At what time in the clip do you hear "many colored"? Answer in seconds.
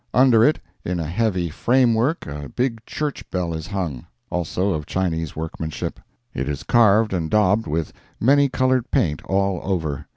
8.19-8.89